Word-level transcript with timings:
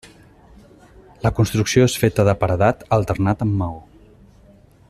La 1.25 1.31
construcció 1.41 1.85
és 1.91 1.99
feta 2.05 2.27
de 2.31 2.37
paredat 2.45 2.83
alternat 3.01 3.47
amb 3.49 3.57
maó. 3.63 3.81